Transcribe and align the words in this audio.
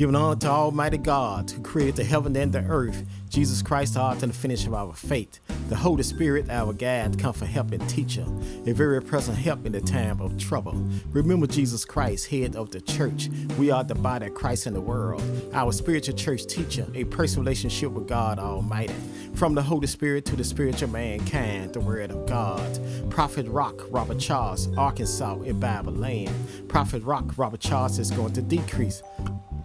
Giving 0.00 0.16
honor 0.16 0.34
to 0.36 0.48
Almighty 0.48 0.96
God 0.96 1.50
who 1.50 1.60
created 1.60 1.96
the 1.96 2.04
heaven 2.04 2.34
and 2.34 2.50
the 2.50 2.60
earth, 2.60 3.04
Jesus 3.28 3.60
Christ, 3.60 3.92
the 3.92 4.00
author 4.00 4.24
and 4.24 4.32
the 4.32 4.34
finish 4.38 4.66
of 4.66 4.72
our 4.72 4.94
faith, 4.94 5.40
the 5.68 5.76
Holy 5.76 6.02
Spirit, 6.02 6.48
our 6.48 6.72
guide, 6.72 7.18
comfort, 7.18 7.48
help, 7.48 7.72
and 7.72 7.86
teacher, 7.86 8.24
a 8.64 8.72
very 8.72 9.02
present 9.02 9.36
help 9.36 9.66
in 9.66 9.72
the 9.72 9.80
time 9.82 10.22
of 10.22 10.38
trouble. 10.38 10.72
Remember 11.10 11.46
Jesus 11.46 11.84
Christ, 11.84 12.28
head 12.28 12.56
of 12.56 12.70
the 12.70 12.80
church. 12.80 13.28
We 13.58 13.70
are 13.70 13.84
the 13.84 13.94
body 13.94 14.28
of 14.28 14.32
Christ 14.32 14.66
in 14.66 14.72
the 14.72 14.80
world, 14.80 15.22
our 15.52 15.70
spiritual 15.70 16.16
church 16.16 16.46
teacher, 16.46 16.86
a 16.94 17.04
personal 17.04 17.44
relationship 17.44 17.90
with 17.92 18.08
God 18.08 18.38
Almighty. 18.38 18.94
From 19.34 19.54
the 19.54 19.62
Holy 19.62 19.86
Spirit 19.86 20.24
to 20.24 20.34
the 20.34 20.44
spiritual 20.44 20.88
mankind, 20.88 21.74
the 21.74 21.80
Word 21.80 22.10
of 22.10 22.24
God. 22.24 23.10
Prophet 23.10 23.46
Rock, 23.48 23.82
Robert 23.90 24.18
Charles, 24.18 24.74
Arkansas, 24.78 25.40
in 25.42 25.60
Bible 25.60 25.92
land. 25.92 26.32
Prophet 26.68 27.02
Rock, 27.02 27.36
Robert 27.36 27.60
Charles 27.60 27.98
is 27.98 28.10
going 28.10 28.32
to 28.32 28.40
decrease. 28.40 29.02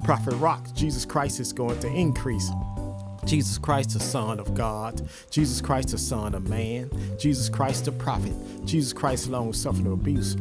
Prophet 0.06 0.36
Rock, 0.36 0.72
Jesus 0.76 1.04
Christ 1.04 1.40
is 1.40 1.52
going 1.52 1.80
to 1.80 1.88
increase. 1.88 2.52
Jesus 3.26 3.58
Christ, 3.58 3.94
the 3.94 4.00
Son 4.00 4.40
of 4.40 4.54
God, 4.54 5.02
Jesus 5.31 5.62
Christ, 5.62 5.90
the 5.90 5.98
Son 5.98 6.36
of 6.36 6.48
Man, 6.48 6.91
Jesus 7.18 7.50
Christ, 7.50 7.86
the 7.86 7.91
prophet, 7.91 8.34
Jesus 8.66 8.94
Christ, 8.94 9.30
long 9.30 9.52
suffering 9.52 9.91
abuse. 9.91 10.38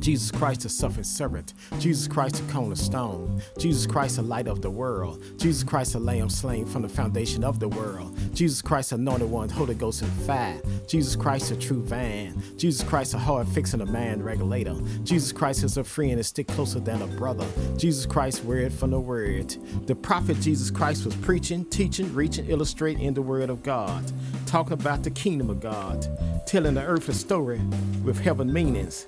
Jesus 0.00 0.30
Christ, 0.30 0.62
the 0.62 0.68
suffering 0.70 1.04
servant, 1.04 1.52
Jesus 1.78 2.08
Christ, 2.08 2.36
the 2.36 2.52
cornerstone, 2.52 3.42
Jesus 3.58 3.86
Christ, 3.86 4.16
the 4.16 4.22
light 4.22 4.48
of 4.48 4.62
the 4.62 4.70
world, 4.70 5.22
Jesus 5.36 5.62
Christ, 5.62 5.92
the 5.92 6.00
lamb 6.00 6.30
slain 6.30 6.64
from 6.64 6.82
the 6.82 6.88
foundation 6.88 7.44
of 7.44 7.60
the 7.60 7.68
world, 7.68 8.18
Jesus 8.34 8.62
Christ, 8.62 8.92
anointed 8.92 9.30
one, 9.30 9.50
Holy 9.50 9.74
Ghost 9.74 10.00
and 10.00 10.12
fire, 10.24 10.60
Jesus 10.86 11.16
Christ, 11.16 11.50
the 11.50 11.56
true 11.56 11.82
vine, 11.82 12.42
Jesus 12.56 12.82
Christ, 12.88 13.12
a 13.12 13.18
heart 13.18 13.46
fixing 13.48 13.82
a 13.82 13.86
man 13.86 14.22
regulator, 14.22 14.74
Jesus 15.04 15.32
Christ 15.32 15.64
is 15.64 15.76
a 15.76 15.84
friend 15.84 16.12
and 16.12 16.24
stick 16.24 16.48
closer 16.48 16.80
than 16.80 17.02
a 17.02 17.06
brother, 17.06 17.46
Jesus 17.76 18.06
Christ, 18.06 18.42
word 18.44 18.72
from 18.72 18.92
the 18.92 19.00
word. 19.00 19.54
The 19.86 19.94
prophet 19.94 20.40
Jesus 20.40 20.70
Christ 20.70 21.04
was 21.04 21.14
preaching, 21.16 21.66
teaching, 21.66 22.12
reaching, 22.14 22.48
illustrating 22.48 23.02
in 23.04 23.12
the 23.12 23.22
word 23.22 23.50
of 23.50 23.62
God, 23.62 24.10
talking 24.46 24.72
about 24.72 25.02
the 25.02 25.10
kingdom 25.10 25.50
of 25.50 25.60
God, 25.60 26.06
telling 26.46 26.74
the 26.74 26.84
earth 26.84 27.08
a 27.10 27.14
story 27.14 27.60
with 28.02 28.18
heaven 28.18 28.50
meanings 28.50 29.06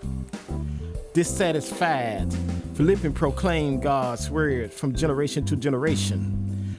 dissatisfied. 1.13 2.33
Philippians 2.75 3.17
proclaim 3.17 3.81
God's 3.81 4.31
word 4.31 4.73
from 4.73 4.95
generation 4.95 5.45
to 5.47 5.57
generation. 5.57 6.39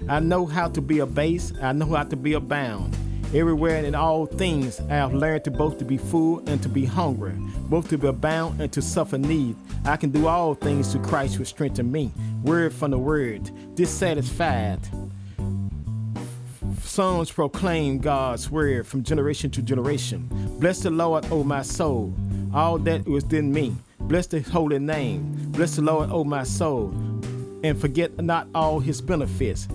I 0.09 0.20
know 0.20 0.45
how 0.45 0.67
to 0.70 0.81
be 0.81 1.00
a 1.00 1.06
base, 1.06 1.53
I 1.62 1.72
know 1.72 1.86
how 1.86 2.03
to 2.03 2.16
be 2.16 2.34
abound. 2.34 2.98
Everywhere 3.34 3.78
and 3.78 3.88
in 3.88 3.95
all 3.95 4.25
things, 4.25 4.80
I 4.81 4.95
have 4.95 5.14
learned 5.14 5.44
to 5.45 5.52
both 5.52 5.78
to 5.80 5.86
be 5.86 5.98
full 5.98 6.40
and 6.48 6.62
to 6.62 6.70
be 6.70 6.86
hungry, 6.86 7.36
both 7.70 7.90
to 7.90 7.98
be 7.98 8.08
abound 8.08 8.59
and 8.59 8.72
to 8.73 8.81
suffer 8.81 9.17
need. 9.17 9.56
I 9.86 9.98
can 9.98 10.12
do 10.12 10.28
all 10.28 10.56
things 10.56 10.92
through 10.92 11.03
Christ 11.03 11.36
who 11.36 11.45
strengthens 11.45 11.92
me. 11.92 12.12
Word 12.44 12.73
from 12.73 12.92
the 12.92 13.00
word, 13.00 13.50
dissatisfied. 13.75 14.80
Psalms 16.81 17.31
proclaim 17.31 18.00
God's 18.00 18.52
word 18.52 18.86
from 18.86 19.03
generation 19.03 19.50
to 19.52 19.62
generation. 19.62 20.28
Bless 20.59 20.80
the 20.81 20.92
Lord, 20.92 21.25
O 21.31 21.44
my 21.44 21.64
soul, 21.64 22.14
all 22.53 22.78
that 22.80 23.08
was 23.08 23.23
in 23.34 23.52
me. 23.52 23.75
Bless 24.08 24.28
the 24.28 24.42
holy 24.42 24.80
name. 24.80 25.32
Bless 25.52 25.76
the 25.76 25.82
Lord, 25.82 26.09
O 26.12 26.23
my 26.23 26.44
soul, 26.44 26.90
and 27.64 27.80
forget 27.80 28.18
not 28.22 28.48
all 28.54 28.80
his 28.80 29.02
benefits, 29.02 29.68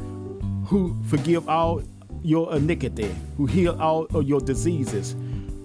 who 0.67 0.97
forgive 1.05 1.49
all 1.49 1.83
your 2.23 2.55
iniquity, 2.55 3.15
who 3.37 3.47
heal 3.47 3.81
all 3.81 4.05
of 4.15 4.29
your 4.29 4.41
diseases, 4.41 5.17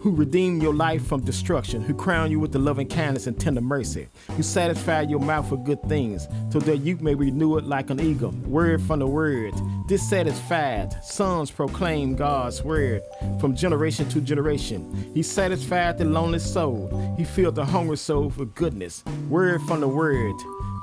who 0.03 0.11
redeem 0.11 0.61
your 0.61 0.73
life 0.73 1.07
from 1.07 1.21
destruction, 1.21 1.81
who 1.81 1.93
crown 1.93 2.29
you 2.29 2.37
with 2.37 2.51
the 2.51 2.59
loving 2.59 2.89
kindness 2.89 3.25
and 3.25 3.39
tender 3.39 3.61
mercy, 3.61 4.05
who 4.31 4.43
satisfy 4.43 4.99
your 4.99 5.21
mouth 5.21 5.49
with 5.49 5.63
good 5.63 5.81
things, 5.83 6.27
so 6.51 6.59
that 6.59 6.79
you 6.79 6.97
may 6.97 7.15
renew 7.15 7.57
it 7.57 7.63
like 7.63 7.89
an 7.89 8.01
eagle. 8.01 8.31
Word 8.45 8.81
from 8.81 8.99
the 8.99 9.07
word, 9.07 9.53
dissatisfied. 9.87 10.93
Psalms 11.05 11.51
proclaim 11.51 12.17
God's 12.17 12.61
word 12.63 13.01
from 13.39 13.55
generation 13.55 14.09
to 14.09 14.19
generation. 14.19 15.09
He 15.13 15.23
satisfied 15.23 15.97
the 15.97 16.03
lonely 16.03 16.39
soul. 16.39 17.16
He 17.17 17.23
filled 17.23 17.55
the 17.55 17.63
hungry 17.63 17.95
soul 17.95 18.28
with 18.38 18.53
goodness. 18.55 19.05
Word 19.29 19.61
from 19.61 19.79
the 19.79 19.88
word, 19.88 20.35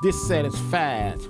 dissatisfied. 0.03 1.21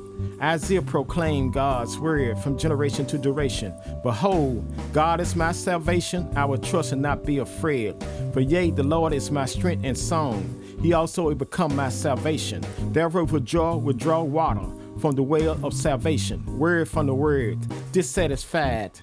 Isaiah 0.40 0.82
proclaimed 0.82 1.52
God's 1.52 1.98
word 1.98 2.38
from 2.38 2.56
generation 2.56 3.06
to 3.06 3.18
generation. 3.18 3.74
Behold, 4.02 4.64
God 4.92 5.20
is 5.20 5.36
my 5.36 5.52
salvation. 5.52 6.30
I 6.36 6.44
will 6.44 6.58
trust 6.58 6.92
and 6.92 7.02
not 7.02 7.24
be 7.24 7.38
afraid. 7.38 7.94
For 8.32 8.40
yea, 8.40 8.70
the 8.70 8.82
Lord 8.82 9.12
is 9.12 9.30
my 9.30 9.44
strength 9.46 9.84
and 9.84 9.96
song. 9.96 10.56
He 10.82 10.92
also 10.92 11.24
will 11.24 11.34
become 11.34 11.76
my 11.76 11.90
salvation. 11.90 12.64
Therefore, 12.92 13.24
with 13.24 13.44
joy 13.44 13.76
will 13.76 13.92
draw 13.92 14.22
water 14.22 14.66
from 15.00 15.14
the 15.14 15.22
well 15.22 15.58
of 15.64 15.74
salvation. 15.74 16.44
Word 16.58 16.88
from 16.88 17.06
the 17.06 17.14
word, 17.14 17.58
dissatisfied. 17.92 19.00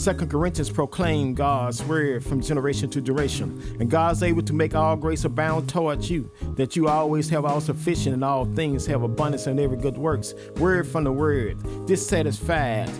Second 0.00 0.30
Corinthians 0.30 0.70
proclaim 0.70 1.34
God's 1.34 1.84
word 1.84 2.24
from 2.24 2.40
generation 2.40 2.88
to 2.88 3.02
generation, 3.02 3.76
and 3.80 3.90
God's 3.90 4.22
able 4.22 4.40
to 4.40 4.54
make 4.54 4.74
all 4.74 4.96
grace 4.96 5.26
abound 5.26 5.68
towards 5.68 6.10
you, 6.10 6.30
that 6.56 6.74
you 6.74 6.88
always 6.88 7.28
have 7.28 7.44
all 7.44 7.60
sufficient 7.60 8.14
in 8.14 8.22
all 8.22 8.46
things, 8.46 8.86
have 8.86 9.02
abundance 9.02 9.46
in 9.46 9.58
every 9.58 9.76
good 9.76 9.98
works. 9.98 10.32
Word 10.56 10.88
from 10.88 11.04
the 11.04 11.12
word, 11.12 11.58
dissatisfied. 11.86 12.90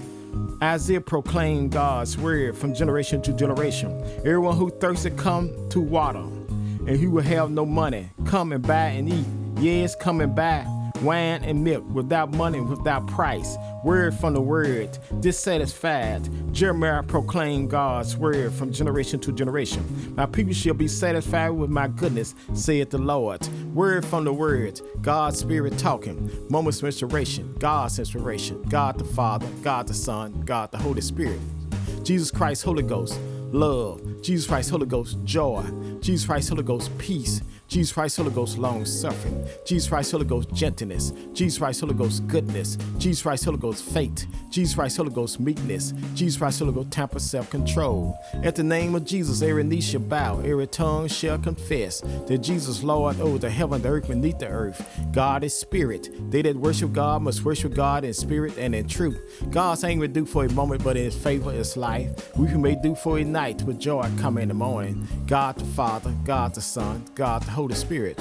Isaiah 0.63 1.01
proclaimed 1.01 1.73
God's 1.73 2.19
word 2.19 2.55
from 2.55 2.75
generation 2.75 3.23
to 3.23 3.33
generation. 3.33 3.99
Everyone 4.19 4.59
who 4.59 4.69
thirsted 4.69 5.17
come 5.17 5.71
to 5.71 5.81
water, 5.81 6.19
and 6.19 6.99
he 6.99 7.07
will 7.07 7.23
have 7.23 7.51
no 7.51 7.65
money. 7.65 8.11
Come 8.27 8.53
and 8.53 8.63
buy 8.63 8.89
and 8.89 9.09
eat. 9.09 9.25
Yes, 9.59 9.97
come 9.97 10.21
and 10.21 10.37
buy 10.37 10.67
wine 11.03 11.43
and 11.45 11.65
milk 11.65 11.85
without 11.93 12.33
money, 12.35 12.61
without 12.61 13.07
price. 13.07 13.57
Word 13.85 14.15
from 14.15 14.35
the 14.35 14.41
word, 14.41 14.99
dissatisfied. 15.21 16.29
Jeremiah 16.53 17.03
proclaimed 17.03 17.71
God's 17.71 18.17
word 18.17 18.53
from 18.53 18.73
generation 18.73 19.21
to 19.21 19.33
generation. 19.33 20.15
My 20.15 20.27
people 20.27 20.53
shall 20.53 20.75
be 20.75 20.89
satisfied 20.89 21.51
with 21.51 21.71
my 21.71 21.89
goodness, 21.89 22.35
saith 22.55 22.91
the 22.91 22.99
Lord. 22.99 23.47
Word 23.75 24.05
from 24.05 24.25
the 24.25 24.33
word, 24.33 24.81
God's 25.01 25.39
spirit 25.39 25.79
talking. 25.79 26.31
Moments 26.51 26.79
of 26.81 26.87
inspiration, 26.87 27.55
God's 27.59 27.99
inspiration. 27.99 28.63
God 28.63 28.99
the 28.99 29.05
Father, 29.05 29.47
God 29.63 29.87
the 29.87 29.95
Son, 29.95 30.43
God 30.45 30.71
the 30.73 30.79
Holy 30.79 31.01
Spirit. 31.01 31.41
Jesus 32.03 32.31
Christ, 32.31 32.63
Holy 32.63 32.83
Ghost, 32.83 33.19
love. 33.53 34.01
Jesus 34.23 34.47
Christ, 34.47 34.71
Holy 34.71 34.87
Ghost, 34.87 35.19
joy. 35.25 35.65
Jesus 36.01 36.27
Christ, 36.27 36.49
Holy 36.49 36.63
Ghost, 36.63 36.97
peace. 36.99 37.41
Jesus 37.71 37.93
Christ, 37.93 38.17
Holy 38.17 38.33
Ghost, 38.33 38.59
long 38.59 38.85
suffering. 38.85 39.47
Jesus 39.65 39.89
Christ, 39.89 40.11
Holy 40.11 40.25
Ghost, 40.25 40.53
gentleness. 40.53 41.13
Jesus 41.33 41.57
Christ, 41.57 41.81
Holy 41.81 41.95
Ghost, 41.95 42.27
goodness. 42.27 42.77
Jesus 42.99 43.23
Christ, 43.23 43.45
Holy 43.45 43.59
Ghost, 43.59 43.85
faith. 43.85 44.27
Jesus 44.51 44.75
Christ, 44.75 44.97
Holy 44.97 45.11
Ghost, 45.11 45.39
meekness. 45.39 45.95
Jesus 46.17 46.37
Christ, 46.37 46.59
Holy 46.59 46.73
Ghost, 46.73 46.91
temper, 46.91 47.21
self 47.21 47.49
control. 47.49 48.19
At 48.43 48.57
the 48.57 48.65
name 48.65 48.97
of 48.97 49.05
Jesus, 49.05 49.41
every 49.41 49.63
knee 49.63 49.81
shall 49.81 50.01
bow, 50.01 50.41
every 50.41 50.67
tongue 50.67 51.07
shall 51.07 51.39
confess 51.39 52.01
that 52.01 52.39
Jesus, 52.39 52.83
Lord, 52.83 53.21
over 53.21 53.39
the 53.39 53.49
heaven, 53.49 53.83
the 53.83 53.89
earth, 53.89 54.09
beneath 54.09 54.41
the 54.41 54.49
earth. 54.49 54.85
God 55.13 55.45
is 55.45 55.57
spirit. 55.57 56.09
They 56.33 56.43
that 56.43 56.57
worship 56.57 56.93
God 56.93 57.23
must 57.23 57.45
worship 57.45 57.75
God 57.75 58.05
in 58.05 58.13
spirit 58.15 58.59
and 58.59 58.75
in 58.75 58.89
truth. 58.89 59.17
God's 59.51 59.85
anger 59.85 60.09
do 60.09 60.27
for 60.27 60.45
a 60.45 60.53
moment, 60.53 60.83
but 60.83 60.97
in 60.97 61.05
his 61.05 61.15
favor 61.15 61.53
is 61.53 61.77
life. 61.77 62.37
We 62.37 62.49
may 62.57 62.75
do 62.75 62.97
for 62.97 63.21
a 63.21 63.25
night, 63.25 63.63
but 63.65 63.79
joy 63.79 64.11
come 64.19 64.39
in 64.39 64.49
the 64.49 64.55
morning. 64.55 65.07
God 65.29 65.55
the 65.55 65.65
Father, 65.67 66.13
God 66.25 66.53
the 66.53 66.61
Son, 66.61 67.05
God 67.15 67.43
the 67.45 67.51
Holy 67.53 67.60
Spirit. 67.69 68.19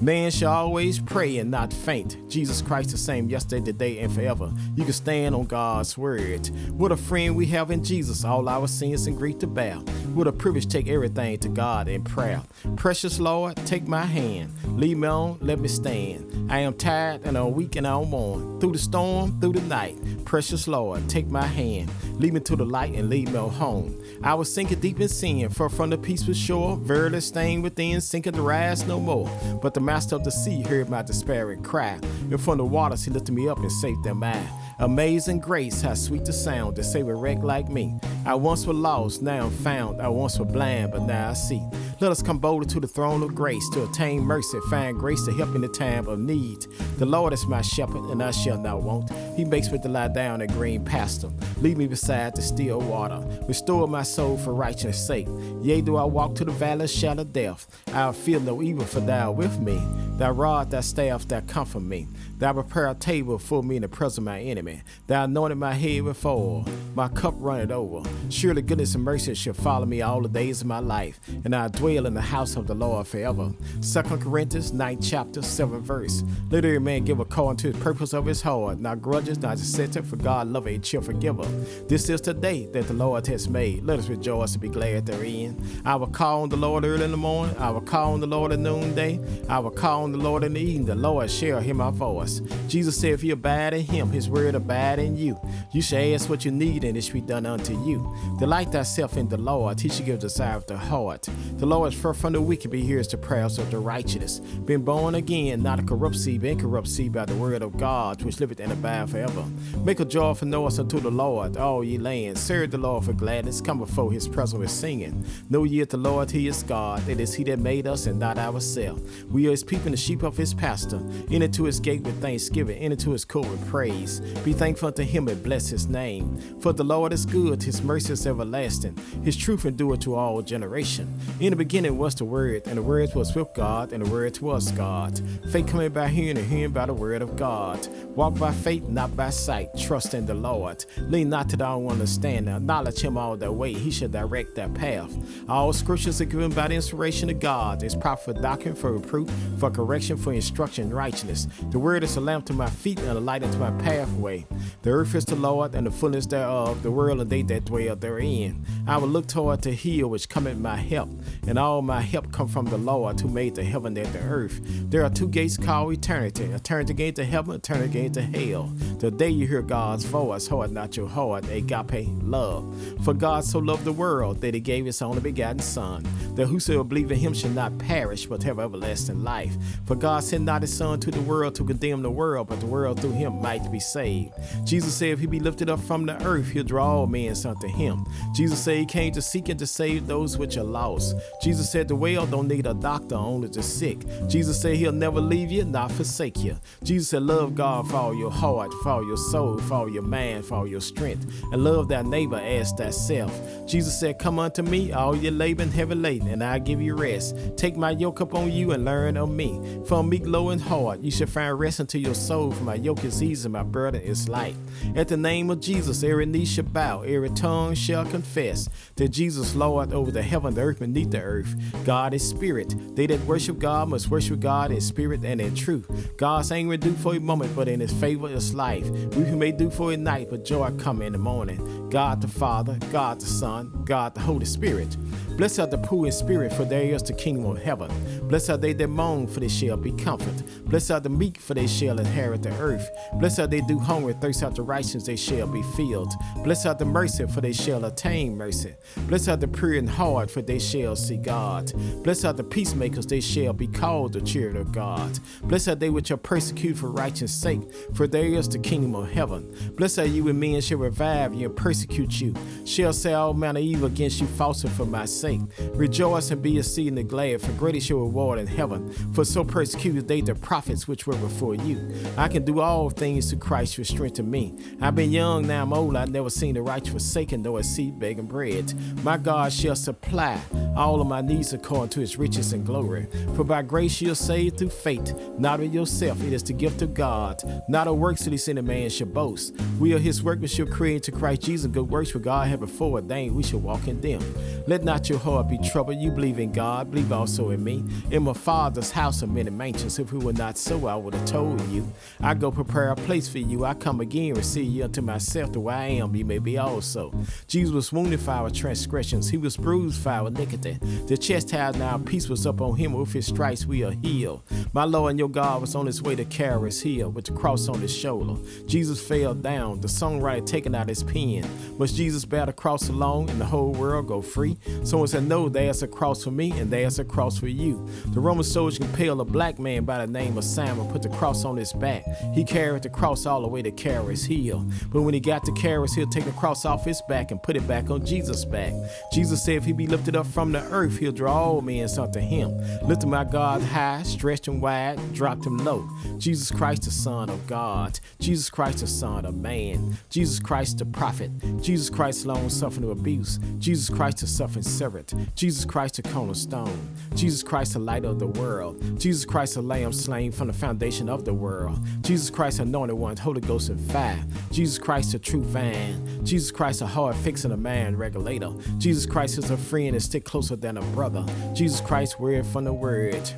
Man 0.00 0.30
shall 0.30 0.52
always 0.52 1.00
pray 1.00 1.38
and 1.38 1.50
not 1.50 1.72
faint. 1.72 2.16
Jesus 2.28 2.62
Christ 2.62 2.90
the 2.90 2.98
same 2.98 3.28
yesterday, 3.28 3.64
today, 3.64 3.98
and 3.98 4.12
forever. 4.12 4.52
You 4.76 4.84
can 4.84 4.92
stand 4.92 5.34
on 5.34 5.46
God's 5.46 5.98
word. 5.98 6.46
What 6.70 6.92
a 6.92 6.96
friend 6.96 7.34
we 7.34 7.46
have 7.46 7.72
in 7.72 7.82
Jesus, 7.82 8.24
all 8.24 8.48
our 8.48 8.68
sins 8.68 9.08
and 9.08 9.16
grief 9.16 9.38
to 9.40 9.48
bear. 9.48 9.74
What 10.14 10.28
a 10.28 10.32
privilege 10.32 10.68
take 10.68 10.88
everything 10.88 11.38
to 11.38 11.48
God 11.48 11.88
in 11.88 12.04
prayer. 12.04 12.42
Precious 12.76 13.18
Lord, 13.18 13.56
take 13.66 13.88
my 13.88 14.04
hand. 14.04 14.52
Lead 14.78 14.98
me 14.98 15.08
on, 15.08 15.38
let 15.40 15.58
me 15.58 15.66
stand. 15.66 16.50
I 16.50 16.60
am 16.60 16.74
tired 16.74 17.22
and 17.24 17.36
I'm 17.36 17.52
weak 17.52 17.74
and 17.74 17.86
I'm 17.86 18.10
worn. 18.10 18.60
Through 18.60 18.72
the 18.72 18.78
storm, 18.78 19.40
through 19.40 19.54
the 19.54 19.62
night. 19.62 19.98
Precious 20.24 20.68
Lord, 20.68 21.08
take 21.08 21.26
my 21.26 21.44
hand. 21.44 21.90
Lead 22.14 22.34
me 22.34 22.40
to 22.40 22.54
the 22.54 22.64
light 22.64 22.94
and 22.94 23.10
lead 23.10 23.28
me 23.30 23.38
home. 23.38 23.97
I 24.22 24.34
was 24.34 24.52
sinking 24.52 24.80
deep 24.80 25.00
in 25.00 25.08
sin, 25.08 25.48
far 25.48 25.68
from 25.68 25.90
the 25.90 25.98
peaceful 25.98 26.34
shore. 26.34 26.76
Verily 26.76 27.20
staying 27.20 27.62
within, 27.62 28.00
sinking 28.00 28.32
to 28.32 28.42
rise 28.42 28.86
no 28.86 28.98
more. 28.98 29.30
But 29.62 29.74
the 29.74 29.80
master 29.80 30.16
of 30.16 30.24
the 30.24 30.32
sea 30.32 30.62
heard 30.62 30.88
my 30.88 31.02
despairing 31.02 31.62
cry. 31.62 31.98
And 32.30 32.40
from 32.40 32.58
the 32.58 32.64
waters 32.64 33.04
he 33.04 33.10
lifted 33.10 33.32
me 33.32 33.48
up 33.48 33.58
and 33.58 33.70
saved 33.70 34.02
them 34.02 34.22
I. 34.22 34.40
Amazing 34.80 35.40
grace, 35.40 35.82
how 35.82 35.94
sweet 35.94 36.24
the 36.24 36.32
sound 36.32 36.76
to 36.76 36.84
save 36.84 37.08
a 37.08 37.14
wreck 37.14 37.38
like 37.42 37.68
me. 37.68 37.98
I 38.26 38.34
once 38.34 38.66
was 38.66 38.76
lost, 38.76 39.22
now 39.22 39.46
I'm 39.46 39.50
found. 39.50 40.02
I 40.02 40.08
once 40.08 40.38
was 40.38 40.52
blind, 40.52 40.92
but 40.92 41.02
now 41.02 41.30
I 41.30 41.34
see. 41.34 41.62
Let 42.00 42.12
us 42.12 42.22
come 42.22 42.38
boldly 42.38 42.66
to 42.66 42.78
the 42.78 42.86
throne 42.86 43.24
of 43.24 43.34
grace 43.34 43.68
to 43.70 43.82
attain 43.82 44.22
mercy, 44.22 44.60
find 44.70 44.96
grace 44.96 45.24
to 45.24 45.32
help 45.32 45.56
in 45.56 45.62
the 45.62 45.68
time 45.68 46.06
of 46.06 46.20
need. 46.20 46.64
The 46.96 47.06
Lord 47.06 47.32
is 47.32 47.44
my 47.44 47.60
shepherd, 47.60 48.04
and 48.10 48.22
I 48.22 48.30
shall 48.30 48.56
not 48.56 48.82
want. 48.82 49.10
He 49.36 49.44
makes 49.44 49.72
me 49.72 49.80
to 49.80 49.88
lie 49.88 50.06
down 50.06 50.40
in 50.40 50.46
green 50.52 50.84
pasture. 50.84 51.32
Lead 51.60 51.76
me 51.76 51.88
beside 51.88 52.36
the 52.36 52.42
still 52.42 52.80
water. 52.80 53.20
Restore 53.48 53.88
my 53.88 54.04
soul 54.04 54.38
for 54.38 54.54
righteousness' 54.54 55.04
sake. 55.04 55.26
Yea, 55.60 55.80
do 55.80 55.96
I 55.96 56.04
walk 56.04 56.36
to 56.36 56.44
the 56.44 56.52
valley 56.52 56.84
of 56.84 56.90
shadow 56.90 57.24
death. 57.24 57.66
I'll 57.88 58.12
feel 58.12 58.38
no 58.38 58.62
evil, 58.62 58.84
for 58.84 59.00
thou 59.00 59.32
with 59.32 59.58
me. 59.58 59.82
Thy 60.18 60.30
rod, 60.30 60.70
thy 60.70 60.80
staff, 60.80 61.26
thou 61.26 61.40
comfort 61.40 61.80
me. 61.80 62.06
Thou 62.38 62.52
prepare 62.52 62.86
a 62.86 62.94
table 62.94 63.36
for 63.36 63.64
me 63.64 63.74
in 63.76 63.82
the 63.82 63.88
presence 63.88 64.18
of 64.18 64.24
my 64.24 64.40
enemy. 64.40 64.82
Thou 65.08 65.24
anointed 65.24 65.58
my 65.58 65.72
head 65.72 66.02
with 66.02 66.24
oil. 66.24 66.64
My 66.94 67.08
cup 67.08 67.34
runneth 67.38 67.72
over. 67.72 68.08
Surely 68.28 68.62
goodness 68.62 68.94
and 68.94 69.02
mercy 69.02 69.34
shall 69.34 69.54
follow 69.54 69.86
me 69.86 70.02
all 70.02 70.22
the 70.22 70.28
days 70.28 70.60
of 70.60 70.68
my 70.68 70.78
life, 70.78 71.18
and 71.44 71.54
I 71.54 71.66
dwell 71.66 72.06
in 72.06 72.14
the 72.14 72.20
house 72.20 72.54
of 72.54 72.68
the 72.68 72.74
Lord 72.74 73.08
forever. 73.08 73.52
2 73.82 74.02
Corinthians 74.18 74.72
9 74.72 75.02
chapter 75.02 75.42
7 75.42 75.80
verse. 75.80 76.22
Let 76.50 76.64
every 76.64 76.78
man 76.78 77.04
give 77.04 77.18
according 77.18 77.58
to 77.58 77.72
his 77.72 77.82
purpose 77.82 78.12
of 78.12 78.26
his 78.26 78.42
heart, 78.42 78.78
not 78.78 79.02
grudges, 79.02 79.38
not 79.38 79.56
dissenter, 79.56 80.02
for 80.04 80.16
God 80.16 80.46
loveth 80.46 80.76
a 80.76 80.78
cheerful 80.78 81.14
giver. 81.14 81.44
This 81.88 82.08
is 82.08 82.20
the 82.20 82.34
day 82.34 82.66
that 82.66 82.86
the 82.86 82.94
Lord 82.94 83.26
has 83.26 83.48
made. 83.48 83.82
Let 83.84 83.98
us 83.98 84.08
rejoice 84.08 84.52
and 84.52 84.62
be 84.62 84.68
glad 84.68 85.06
therein. 85.06 85.60
I 85.84 85.96
will 85.96 86.06
call 86.06 86.42
on 86.42 86.50
the 86.50 86.56
Lord 86.56 86.84
early 86.84 87.04
in 87.04 87.10
the 87.10 87.16
morning. 87.16 87.56
I 87.58 87.70
will 87.70 87.80
call 87.80 88.12
on 88.12 88.20
the 88.20 88.28
Lord 88.28 88.52
at 88.52 88.60
noonday. 88.60 89.18
I 89.48 89.58
will 89.58 89.70
call 89.72 90.04
on 90.04 90.12
the 90.12 90.18
Lord 90.18 90.44
in 90.44 90.54
the 90.54 90.60
evening. 90.60 90.86
The 90.86 90.94
Lord 90.94 91.30
shall 91.30 91.60
hear 91.60 91.74
my 91.74 91.90
voice. 91.90 92.27
Jesus 92.68 92.98
said, 92.98 93.12
If 93.12 93.24
you 93.24 93.32
abide 93.32 93.74
in 93.74 93.84
him, 93.84 94.10
his 94.10 94.28
word 94.28 94.54
abide 94.54 94.98
in 94.98 95.16
you. 95.16 95.38
You 95.72 95.82
shall 95.82 96.14
ask 96.14 96.28
what 96.28 96.44
you 96.44 96.50
need, 96.50 96.84
and 96.84 96.96
it 96.96 97.02
shall 97.02 97.14
be 97.14 97.20
done 97.20 97.46
unto 97.46 97.72
you. 97.84 98.14
Delight 98.38 98.72
thyself 98.72 99.16
in 99.16 99.28
the 99.28 99.36
Lord. 99.36 99.80
He 99.80 99.88
shall 99.88 100.06
give 100.06 100.18
desire 100.18 100.56
of 100.56 100.66
the 100.66 100.76
heart. 100.76 101.28
The 101.56 101.66
Lord 101.66 101.92
is 101.92 102.00
far 102.00 102.14
from 102.14 102.32
the 102.34 102.40
wicked, 102.40 102.70
but 102.70 102.78
he 102.78 102.86
hears 102.86 103.08
the 103.08 103.16
prayers 103.16 103.58
of 103.58 103.70
the 103.70 103.78
righteous. 103.78 104.38
Been 104.38 104.82
born 104.82 105.14
again, 105.14 105.62
not 105.62 105.80
a 105.80 105.82
corrupt 105.82 106.16
seed, 106.16 106.40
but 106.40 106.50
incorrupt 106.50 106.88
seed 106.88 107.12
by 107.12 107.24
the 107.24 107.34
word 107.34 107.62
of 107.62 107.76
God, 107.76 108.22
which 108.22 108.40
liveth 108.40 108.60
and 108.60 108.72
abide 108.72 109.10
forever. 109.10 109.44
Make 109.84 110.00
a 110.00 110.04
joyful 110.04 110.48
noise 110.48 110.78
unto 110.78 111.00
the 111.00 111.10
Lord, 111.10 111.56
all 111.56 111.82
ye 111.82 111.98
lands. 111.98 112.40
Serve 112.40 112.70
the 112.70 112.78
Lord 112.78 113.04
for 113.04 113.12
gladness. 113.12 113.60
Come 113.60 113.78
before 113.78 114.12
his 114.12 114.28
presence 114.28 114.60
with 114.60 114.70
singing. 114.70 115.24
Know 115.50 115.64
ye 115.64 115.84
the 115.84 115.96
Lord, 115.96 116.30
he 116.30 116.48
is 116.48 116.62
God. 116.62 117.06
It 117.08 117.20
is 117.20 117.34
he 117.34 117.44
that 117.44 117.58
made 117.58 117.86
us 117.86 118.06
and 118.06 118.18
not 118.18 118.38
ourselves. 118.38 119.02
We 119.30 119.46
are 119.46 119.50
his 119.50 119.64
people 119.64 119.86
and 119.86 119.94
the 119.94 119.98
sheep 119.98 120.22
of 120.22 120.36
his 120.36 120.54
pastor. 120.54 121.00
Enter 121.30 121.48
to 121.48 121.64
his 121.64 121.80
gate 121.80 122.02
with 122.02 122.17
thanksgiving, 122.18 122.78
enter 122.78 122.96
to 122.96 123.12
his 123.12 123.24
court 123.24 123.48
with 123.48 123.66
praise. 123.68 124.20
Be 124.44 124.52
thankful 124.52 124.88
unto 124.88 125.02
him 125.02 125.28
and 125.28 125.42
bless 125.42 125.68
his 125.68 125.86
name. 125.86 126.38
For 126.60 126.72
the 126.72 126.84
Lord 126.84 127.12
is 127.12 127.24
good, 127.24 127.62
his 127.62 127.82
mercy 127.82 128.12
is 128.12 128.26
everlasting, 128.26 128.98
his 129.22 129.36
truth 129.36 129.64
endureth 129.64 130.00
to 130.00 130.14
all 130.14 130.42
generation. 130.42 131.12
In 131.40 131.50
the 131.50 131.56
beginning 131.56 131.98
was 131.98 132.14
the 132.14 132.24
Word, 132.24 132.62
and 132.66 132.76
the 132.76 132.82
Word 132.82 133.14
was 133.14 133.34
with 133.34 133.52
God, 133.54 133.92
and 133.92 134.04
the 134.04 134.10
Word 134.10 134.38
was 134.40 134.70
God. 134.72 135.20
Faith 135.50 135.66
coming 135.66 135.90
by 135.90 136.08
hearing, 136.08 136.36
and 136.36 136.46
hearing 136.46 136.72
by 136.72 136.86
the 136.86 136.94
Word 136.94 137.22
of 137.22 137.36
God. 137.36 137.86
Walk 138.14 138.38
by 138.38 138.52
faith, 138.52 138.86
not 138.88 139.16
by 139.16 139.30
sight. 139.30 139.68
Trust 139.78 140.14
in 140.14 140.26
the 140.26 140.34
Lord. 140.34 140.84
Lean 140.98 141.28
not 141.28 141.48
to 141.50 141.56
thy 141.56 141.70
own 141.70 141.88
understanding. 141.88 142.54
Acknowledge 142.54 143.00
him 143.00 143.16
all 143.16 143.36
the 143.36 143.50
way. 143.50 143.72
He 143.72 143.90
shall 143.90 144.08
direct 144.08 144.54
thy 144.54 144.68
path. 144.68 145.14
All 145.48 145.72
scriptures 145.72 146.20
are 146.20 146.26
given 146.26 146.50
by 146.50 146.68
the 146.68 146.74
inspiration 146.74 147.30
of 147.30 147.40
God. 147.40 147.82
It's 147.82 147.94
proper 147.94 148.18
for 148.22 148.32
doctrine, 148.32 148.74
for 148.74 148.92
reproof, 148.92 149.30
for 149.58 149.70
correction, 149.70 150.16
for 150.16 150.32
instruction 150.32 150.88
in 150.88 150.94
righteousness. 150.94 151.46
The 151.70 151.78
word 151.78 152.02
is 152.04 152.07
a 152.16 152.20
lamp 152.20 152.46
to 152.46 152.52
my 152.52 152.68
feet 152.68 152.98
and 153.00 153.16
a 153.16 153.20
light 153.20 153.42
unto 153.42 153.58
my 153.58 153.70
pathway. 153.82 154.46
The 154.82 154.90
earth 154.90 155.14
is 155.14 155.24
the 155.24 155.36
Lord 155.36 155.74
and 155.74 155.86
the 155.86 155.90
fullness 155.90 156.26
thereof, 156.26 156.82
the 156.82 156.90
world 156.90 157.20
and 157.20 157.30
they 157.30 157.42
that 157.42 157.66
dwell 157.66 157.96
therein. 157.96 158.64
I 158.86 158.96
will 158.96 159.08
look 159.08 159.26
toward 159.26 159.62
the 159.62 159.72
hill 159.72 160.08
which 160.08 160.28
cometh 160.28 160.58
my 160.58 160.76
help, 160.76 161.10
and 161.46 161.58
all 161.58 161.82
my 161.82 162.00
help 162.00 162.32
come 162.32 162.48
from 162.48 162.66
the 162.66 162.78
Lord 162.78 163.20
who 163.20 163.28
made 163.28 163.54
the 163.54 163.64
heaven 163.64 163.96
and 163.96 164.06
the 164.06 164.20
earth. 164.20 164.60
There 164.90 165.04
are 165.04 165.10
two 165.10 165.28
gates 165.28 165.56
called 165.56 165.92
eternity, 165.92 166.44
eternity 166.44 166.94
gate 166.94 167.16
to 167.16 167.24
heaven, 167.24 167.56
eternity 167.56 167.92
gate 167.92 168.14
to 168.14 168.22
hell. 168.22 168.72
The 168.98 169.10
day 169.10 169.30
you 169.30 169.46
hear 169.46 169.62
God's 169.62 170.04
voice, 170.04 170.46
hold 170.46 170.72
not 170.72 170.96
your 170.96 171.08
heart, 171.08 171.48
agape 171.50 172.08
love. 172.22 172.74
For 173.04 173.14
God 173.14 173.44
so 173.44 173.58
loved 173.58 173.84
the 173.84 173.92
world 173.92 174.40
that 174.40 174.54
he 174.54 174.60
gave 174.60 174.86
his 174.86 175.02
only 175.02 175.20
begotten 175.20 175.58
Son, 175.58 176.06
that 176.34 176.46
whosoever 176.46 176.84
believe 176.84 177.10
in 177.10 177.18
him 177.18 177.34
shall 177.34 177.50
not 177.50 177.76
perish, 177.78 178.26
but 178.26 178.42
have 178.42 178.58
everlasting 178.58 179.22
life. 179.22 179.56
For 179.86 179.94
God 179.94 180.24
sent 180.24 180.44
not 180.44 180.62
his 180.62 180.76
Son 180.76 180.98
to 181.00 181.10
the 181.10 181.20
world 181.22 181.54
to 181.56 181.64
condemn 181.64 181.97
the 182.02 182.10
world, 182.10 182.48
but 182.48 182.60
the 182.60 182.66
world 182.66 183.00
through 183.00 183.12
him 183.12 183.40
might 183.40 183.70
be 183.70 183.80
saved. 183.80 184.34
Jesus 184.64 184.94
said, 184.94 185.10
If 185.10 185.20
he 185.20 185.26
be 185.26 185.40
lifted 185.40 185.70
up 185.70 185.80
from 185.80 186.06
the 186.06 186.22
earth, 186.24 186.50
he'll 186.50 186.64
draw 186.64 186.98
all 186.98 187.06
men 187.06 187.34
unto 187.44 187.68
him. 187.68 188.06
Jesus 188.34 188.62
said 188.62 188.78
he 188.78 188.86
came 188.86 189.12
to 189.12 189.22
seek 189.22 189.48
and 189.48 189.58
to 189.58 189.66
save 189.66 190.06
those 190.06 190.38
which 190.38 190.56
are 190.56 190.64
lost. 190.64 191.16
Jesus 191.42 191.70
said 191.70 191.88
the 191.88 191.96
well 191.96 192.26
don't 192.26 192.48
need 192.48 192.66
a 192.66 192.74
doctor, 192.74 193.14
only 193.14 193.48
the 193.48 193.62
sick. 193.62 193.98
Jesus 194.28 194.60
said 194.60 194.76
he'll 194.76 194.92
never 194.92 195.20
leave 195.20 195.50
you, 195.50 195.64
not 195.64 195.92
forsake 195.92 196.38
you. 196.42 196.56
Jesus 196.82 197.10
said, 197.10 197.22
Love 197.22 197.54
God 197.54 197.88
for 197.88 197.96
all 197.96 198.14
your 198.14 198.30
heart, 198.30 198.72
for 198.82 198.90
all 198.90 199.06
your 199.06 199.16
soul, 199.16 199.58
for 199.58 199.74
all 199.74 199.88
your 199.88 200.02
mind, 200.02 200.44
for 200.44 200.54
all 200.56 200.66
your 200.66 200.80
strength, 200.80 201.26
and 201.52 201.64
love 201.64 201.88
thy 201.88 202.02
neighbor 202.02 202.36
as 202.36 202.72
thyself. 202.72 203.32
Jesus 203.66 203.98
said, 203.98 204.18
Come 204.18 204.38
unto 204.38 204.62
me, 204.62 204.92
all 204.92 205.16
your 205.16 205.32
labor 205.32 205.62
and 205.62 205.72
heavy 205.72 205.94
laden, 205.94 206.28
and 206.28 206.42
I'll 206.42 206.60
give 206.60 206.80
you 206.80 206.94
rest. 206.94 207.36
Take 207.56 207.76
my 207.76 207.90
yoke 207.90 208.20
upon 208.20 208.52
you 208.52 208.72
and 208.72 208.84
learn 208.84 209.16
of 209.16 209.30
me. 209.30 209.80
For 209.86 210.02
meek, 210.02 210.26
low, 210.26 210.50
and 210.50 210.60
hard, 210.60 211.02
you 211.02 211.10
shall 211.10 211.26
find 211.26 211.58
rest 211.58 211.80
unto 211.88 211.98
your 211.98 212.14
soul. 212.14 212.52
For 212.52 212.64
my 212.64 212.74
yoke 212.74 213.02
is 213.02 213.22
easy, 213.22 213.48
my 213.48 213.62
burden 213.62 214.02
is 214.02 214.28
light. 214.28 214.54
At 214.94 215.08
the 215.08 215.16
name 215.16 215.48
of 215.48 215.60
Jesus, 215.60 216.02
every 216.02 216.26
knee 216.26 216.44
shall 216.44 216.64
bow, 216.64 217.00
every 217.00 217.30
tongue 217.30 217.74
shall 217.74 218.04
confess 218.04 218.68
that 218.96 219.08
Jesus 219.08 219.54
Lord 219.54 219.94
over 219.94 220.10
the 220.10 220.20
heaven, 220.20 220.52
the 220.52 220.60
earth, 220.60 220.80
beneath 220.80 221.10
the 221.10 221.22
earth. 221.22 221.54
God 221.86 222.12
is 222.12 222.28
spirit. 222.28 222.74
They 222.94 223.06
that 223.06 223.24
worship 223.24 223.58
God 223.58 223.88
must 223.88 224.10
worship 224.10 224.38
God 224.40 224.70
in 224.70 224.82
spirit 224.82 225.24
and 225.24 225.40
in 225.40 225.54
truth. 225.54 226.14
God's 226.18 226.52
anger 226.52 226.76
do 226.76 226.92
for 226.92 227.14
a 227.14 227.20
moment, 227.20 227.56
but 227.56 227.68
in 227.68 227.80
his 227.80 227.92
favor 227.92 228.28
is 228.28 228.54
life. 228.54 228.86
We 228.90 229.24
may 229.24 229.52
do 229.52 229.70
for 229.70 229.92
a 229.92 229.96
night, 229.96 230.28
but 230.28 230.44
joy 230.44 230.70
come 230.72 231.00
in 231.00 231.12
the 231.12 231.18
morning. 231.18 231.87
God 231.90 232.20
the 232.20 232.28
Father, 232.28 232.78
God 232.92 233.20
the 233.20 233.26
Son, 233.26 233.82
God 233.84 234.14
the 234.14 234.20
Holy 234.20 234.44
Spirit. 234.44 234.96
Blessed 235.38 235.60
are 235.60 235.66
the 235.66 235.78
poor 235.78 236.06
in 236.06 236.12
spirit, 236.12 236.52
for 236.52 236.64
there 236.64 236.82
is 236.82 237.02
the 237.02 237.12
kingdom 237.12 237.46
of 237.46 237.62
heaven. 237.62 237.90
Blessed 238.28 238.50
are 238.50 238.56
they 238.56 238.72
that 238.72 238.88
mourn, 238.88 239.26
for 239.26 239.40
they 239.40 239.48
shall 239.48 239.76
be 239.76 239.92
comforted. 239.92 240.44
Blessed 240.68 240.90
are 240.90 241.00
the 241.00 241.08
meek, 241.08 241.38
for 241.38 241.54
they 241.54 241.66
shall 241.66 241.98
inherit 241.98 242.42
the 242.42 242.50
earth. 242.58 242.90
Blessed 243.14 243.38
are 243.38 243.46
they 243.46 243.60
do 243.62 243.78
hunger 243.78 244.10
and 244.10 244.20
thirst 244.20 244.42
after 244.42 244.62
righteousness, 244.62 245.06
they 245.06 245.16
shall 245.16 245.46
be 245.46 245.62
filled. 245.76 246.12
Blessed 246.42 246.66
are 246.66 246.74
the 246.74 246.84
mercy, 246.84 247.26
for 247.26 247.40
they 247.40 247.52
shall 247.52 247.84
attain 247.84 248.36
mercy. 248.36 248.74
Blessed 249.06 249.28
are 249.28 249.36
the 249.36 249.48
pure 249.48 249.74
in 249.74 249.86
heart, 249.86 250.30
for 250.30 250.42
they 250.42 250.58
shall 250.58 250.96
see 250.96 251.16
God. 251.16 251.72
Blessed 252.02 252.24
are 252.24 252.32
the 252.32 252.44
peacemakers, 252.44 253.06
they 253.06 253.20
shall 253.20 253.52
be 253.52 253.68
called 253.68 254.14
the 254.14 254.20
children 254.20 254.56
of 254.56 254.72
God. 254.72 255.20
Blessed 255.44 255.68
are 255.68 255.74
they 255.76 255.90
which 255.90 256.10
are 256.10 256.16
persecuted 256.16 256.78
for 256.78 256.90
righteousness' 256.90 257.40
sake, 257.40 257.62
for 257.94 258.08
there 258.08 258.26
is 258.26 258.48
the 258.48 258.58
kingdom 258.58 258.96
of 258.96 259.08
heaven. 259.08 259.54
Blessed 259.76 260.00
are 260.00 260.06
you 260.06 260.24
when 260.24 260.40
men 260.40 260.60
shall 260.60 260.78
revive 260.78 261.32
you 261.32 261.46
and 261.46 261.56
persecute 261.56 261.77
you, 262.20 262.34
shall 262.64 262.92
say 262.92 263.12
all 263.12 263.34
manner 263.34 263.60
evil 263.60 263.86
against 263.86 264.20
you 264.20 264.26
falsely 264.26 264.70
for 264.70 264.84
my 264.84 265.04
sake. 265.04 265.40
Rejoice 265.74 266.30
and 266.30 266.42
be 266.42 266.58
exceedingly 266.58 267.02
glad, 267.02 267.40
for 267.40 267.52
great 267.52 267.76
is 267.76 267.88
your 267.88 268.04
reward 268.04 268.38
in 268.38 268.46
heaven. 268.46 268.92
For 269.12 269.24
so 269.24 269.44
persecuted 269.44 270.08
they 270.08 270.20
the 270.20 270.34
prophets 270.34 270.88
which 270.88 271.06
were 271.06 271.16
before 271.16 271.54
you. 271.54 271.92
I 272.16 272.28
can 272.28 272.44
do 272.44 272.60
all 272.60 272.90
things 272.90 273.30
through 273.30 273.40
Christ 273.40 273.76
who 273.76 273.84
strengthen 273.84 274.30
me. 274.30 274.54
I've 274.80 274.94
been 274.94 275.12
young, 275.12 275.46
now 275.46 275.62
I'm 275.62 275.72
old. 275.72 275.96
I've 275.96 276.10
never 276.10 276.30
seen 276.30 276.54
the 276.54 276.62
righteous 276.62 276.92
forsaken, 276.92 277.42
nor 277.42 277.60
a 277.60 277.64
seed 277.64 277.98
begging 277.98 278.26
bread. 278.26 278.72
My 279.02 279.16
God 279.16 279.52
shall 279.52 279.76
supply 279.76 280.40
all 280.76 281.00
of 281.00 281.06
my 281.06 281.20
needs 281.20 281.52
according 281.52 281.90
to 281.90 282.00
his 282.00 282.16
riches 282.16 282.52
and 282.52 282.64
glory. 282.64 283.06
For 283.34 283.44
by 283.44 283.62
grace 283.62 284.00
you're 284.00 284.14
saved 284.14 284.58
through 284.58 284.70
faith, 284.70 285.14
not 285.38 285.60
of 285.60 285.72
yourself. 285.72 286.22
It 286.22 286.32
is 286.32 286.42
the 286.42 286.52
gift 286.52 286.82
of 286.82 286.94
God, 286.94 287.42
not 287.68 287.86
of 287.86 287.96
works 287.96 288.24
that 288.24 288.30
he 288.30 288.36
sent 288.36 288.58
a 288.58 288.62
man 288.62 288.88
should 288.90 289.12
boast. 289.12 289.54
We 289.78 289.94
are 289.94 289.98
his 289.98 290.22
workmanship 290.22 290.70
created 290.70 291.02
to 291.04 291.12
Christ 291.12 291.42
Jesus, 291.42 291.67
good 291.72 291.90
works 291.90 292.10
for 292.10 292.18
God 292.18 292.48
had 292.48 292.60
before 292.60 292.92
ordained. 292.92 293.34
We 293.34 293.42
shall 293.42 293.60
walk 293.60 293.86
in 293.88 294.00
them. 294.00 294.22
Let 294.66 294.84
not 294.84 295.08
your 295.08 295.18
heart 295.18 295.48
be 295.48 295.58
troubled. 295.58 295.98
You 295.98 296.10
believe 296.10 296.38
in 296.38 296.52
God, 296.52 296.90
believe 296.90 297.12
also 297.12 297.50
in 297.50 297.62
me. 297.64 297.84
In 298.10 298.24
my 298.24 298.32
Father's 298.32 298.90
house 298.90 299.22
are 299.22 299.26
many 299.26 299.50
mansions. 299.50 299.98
If 299.98 300.12
we 300.12 300.18
were 300.18 300.32
not 300.32 300.58
so, 300.58 300.86
I 300.86 300.94
would 300.94 301.14
have 301.14 301.24
told 301.26 301.60
you. 301.68 301.90
I 302.20 302.34
go 302.34 302.50
prepare 302.50 302.90
a 302.90 302.96
place 302.96 303.28
for 303.28 303.38
you. 303.38 303.64
I 303.64 303.74
come 303.74 304.00
again, 304.00 304.34
receive 304.34 304.70
you 304.70 304.84
unto 304.84 305.00
myself. 305.00 305.52
The 305.52 305.60
way 305.60 305.74
I 305.74 305.86
am, 306.02 306.14
you 306.14 306.24
may 306.24 306.38
be 306.38 306.58
also. 306.58 307.12
Jesus 307.46 307.72
was 307.72 307.92
wounded 307.92 308.20
for 308.20 308.32
our 308.32 308.50
transgressions. 308.50 309.30
He 309.30 309.36
was 309.38 309.56
bruised 309.56 310.02
for 310.02 310.10
our 310.10 310.28
iniquity. 310.28 310.78
The 311.06 311.16
chastisement 311.16 311.90
our 311.90 311.98
peace 311.98 312.28
was 312.28 312.46
up 312.46 312.60
on 312.60 312.76
him. 312.76 312.92
With 312.92 313.12
his 313.12 313.26
stripes 313.26 313.66
we 313.66 313.84
are 313.84 313.92
healed. 313.92 314.42
My 314.72 314.84
Lord 314.84 315.10
and 315.10 315.18
your 315.18 315.28
God 315.28 315.60
was 315.60 315.74
on 315.74 315.86
his 315.86 316.02
way 316.02 316.14
to 316.16 316.24
carry 316.24 316.68
us 316.68 316.80
here 316.80 317.08
with 317.08 317.26
the 317.26 317.32
cross 317.32 317.68
on 317.68 317.80
his 317.80 317.94
shoulder. 317.94 318.40
Jesus 318.66 319.00
fell 319.00 319.34
down. 319.34 319.80
The 319.80 319.88
songwriter 319.88 320.46
taking 320.46 320.74
out 320.74 320.88
his 320.88 321.02
pen. 321.02 321.44
Must 321.78 321.94
Jesus 321.94 322.24
bear 322.24 322.46
the 322.46 322.52
cross 322.52 322.88
alone 322.88 323.28
and 323.28 323.40
the 323.40 323.44
whole 323.44 323.72
world 323.72 324.08
go 324.08 324.22
free? 324.22 324.58
Someone 324.84 325.08
said, 325.08 325.24
No, 325.28 325.48
there's 325.48 325.82
a 325.82 325.88
cross 325.88 326.24
for 326.24 326.30
me 326.30 326.50
and 326.52 326.70
there's 326.70 326.98
a 326.98 327.04
cross 327.04 327.38
for 327.38 327.48
you. 327.48 327.88
The 328.06 328.20
Roman 328.20 328.44
soldier 328.44 328.80
compelled 328.80 329.20
a 329.20 329.24
black 329.24 329.58
man 329.58 329.84
by 329.84 330.04
the 330.04 330.12
name 330.12 330.38
of 330.38 330.44
Simon, 330.44 330.88
put 330.88 331.02
the 331.02 331.08
cross 331.10 331.44
on 331.44 331.56
his 331.56 331.72
back. 331.72 332.04
He 332.32 332.44
carried 332.44 332.82
the 332.82 332.90
cross 332.90 333.26
all 333.26 333.42
the 333.42 333.48
way 333.48 333.62
to 333.62 333.70
Caris 333.70 334.24
Hill. 334.24 334.68
But 334.92 335.02
when 335.02 335.14
he 335.14 335.20
got 335.20 335.44
to 335.44 335.52
Caris 335.52 335.94
Hill, 335.94 336.08
take 336.08 336.24
the 336.24 336.32
cross 336.32 336.64
off 336.64 336.84
his 336.84 337.02
back 337.08 337.30
and 337.30 337.42
put 337.42 337.56
it 337.56 337.66
back 337.66 337.90
on 337.90 338.04
Jesus' 338.04 338.44
back. 338.44 338.72
Jesus 339.12 339.44
said, 339.44 339.56
If 339.56 339.64
he 339.64 339.72
be 339.72 339.86
lifted 339.86 340.16
up 340.16 340.26
from 340.26 340.52
the 340.52 340.62
earth, 340.70 340.98
he'll 340.98 341.12
draw 341.12 341.32
all 341.32 341.60
men 341.60 341.88
unto 341.98 342.20
him. 342.20 342.58
Lifted 342.82 343.06
my 343.06 343.24
God 343.24 343.62
high, 343.62 344.02
stretched 344.02 344.48
him 344.48 344.60
wide, 344.60 344.98
dropped 345.12 345.46
him 345.46 345.58
low. 345.58 345.88
Jesus 346.18 346.50
Christ, 346.50 346.82
the 346.82 346.90
Son 346.90 347.30
of 347.30 347.46
God. 347.46 347.98
Jesus 348.18 348.50
Christ, 348.50 348.80
the 348.80 348.86
Son 348.86 349.24
of 349.24 349.36
Man. 349.36 349.96
Jesus 350.10 350.40
Christ, 350.40 350.78
the 350.78 350.86
prophet. 350.86 351.30
Jesus 351.60 351.90
Christ, 351.90 352.26
long 352.26 352.48
suffering 352.48 352.90
abuse. 352.90 353.38
Jesus 353.58 353.88
Christ, 353.88 354.18
the 354.18 354.26
suffering 354.26 354.62
servant. 354.62 355.14
Jesus 355.34 355.64
Christ, 355.64 355.96
the 355.96 356.02
cornerstone. 356.02 356.94
Jesus 357.14 357.42
Christ, 357.42 357.74
the 357.74 357.78
light 357.78 358.04
of 358.04 358.18
the 358.18 358.26
world. 358.26 359.00
Jesus 359.00 359.24
Christ, 359.24 359.54
the 359.54 359.62
lamb 359.62 359.92
slain 359.92 360.32
from 360.32 360.48
the 360.48 360.52
foundation 360.52 361.08
of 361.08 361.24
the 361.24 361.34
world. 361.34 361.78
Jesus 362.02 362.30
Christ, 362.30 362.60
anointed 362.60 362.96
one, 362.96 363.16
Holy 363.16 363.40
Ghost 363.40 363.68
and 363.68 363.80
fire. 363.90 364.22
Jesus 364.50 364.78
Christ, 364.78 365.12
the 365.12 365.18
true 365.18 365.42
vine. 365.42 366.24
Jesus 366.24 366.50
Christ, 366.50 366.82
a 366.82 366.86
hard 366.86 367.16
fixing 367.16 367.52
a 367.52 367.56
man 367.56 367.96
regulator. 367.96 368.52
Jesus 368.78 369.06
Christ 369.06 369.38
is 369.38 369.50
a 369.50 369.56
friend 369.56 369.94
and 369.94 370.02
stick 370.02 370.24
closer 370.24 370.56
than 370.56 370.76
a 370.76 370.82
brother. 370.92 371.24
Jesus 371.54 371.80
Christ, 371.80 372.20
word 372.20 372.46
from 372.46 372.64
the 372.64 372.72
word. 372.72 373.30